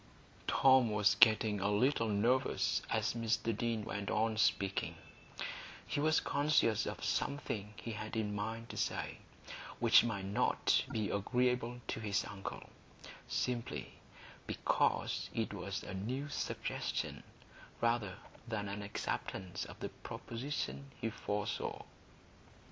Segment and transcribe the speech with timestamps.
[0.47, 4.95] Tom was getting a little nervous as Mr Deane went on speaking;
[5.85, 9.19] he was conscious of something he had in his mind to say,
[9.77, 12.63] which might not be agreeable to his uncle,
[13.27, 13.93] simply
[14.47, 17.21] because it was a new suggestion
[17.79, 18.15] rather
[18.47, 21.83] than an acceptance of the proposition he foresaw.